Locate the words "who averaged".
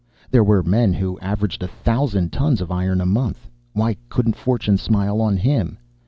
0.93-1.61